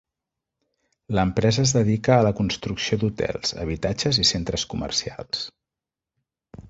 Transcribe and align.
L'empresa 1.17 1.65
es 1.67 1.73
dedica 1.75 2.15
a 2.15 2.23
la 2.27 2.33
construcció 2.41 2.99
d'hotels, 3.03 3.55
habitatges 3.65 4.23
i 4.25 4.29
centres 4.33 4.65
comercials. 4.73 5.45